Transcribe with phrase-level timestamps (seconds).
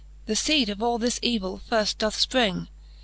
[0.25, 2.69] The feede of all this evill firft doth fpring.